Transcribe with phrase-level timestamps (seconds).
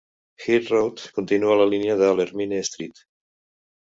[0.43, 3.03] Heath Road continua la línia de l'Ermine Street.